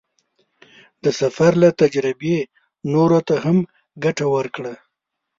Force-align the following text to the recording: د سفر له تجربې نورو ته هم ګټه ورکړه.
د 1.03 1.05
سفر 1.19 1.51
له 1.63 1.69
تجربې 1.81 2.37
نورو 2.93 3.19
ته 3.27 3.35
هم 3.45 3.57
ګټه 4.03 4.25
ورکړه. 4.35 4.73